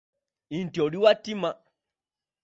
Nti 0.61 0.77
oli 0.85 0.97
wa 1.03 1.11
ttima. 1.19 1.49